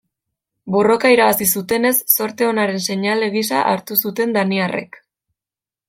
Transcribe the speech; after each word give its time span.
Borroka 0.75 1.11
irabazi 1.15 1.47
zutenez 1.59 1.93
zorte 2.15 2.49
onaren 2.55 2.83
seinale 2.87 3.31
gisa 3.39 3.63
hartu 3.75 4.03
zuten 4.07 4.37
daniarrek. 4.39 5.03